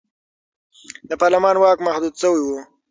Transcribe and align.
د 1.09 1.11
پارلمان 1.21 1.55
واک 1.59 1.79
محدود 1.87 2.13
شوی 2.21 2.41
و. 2.45 2.49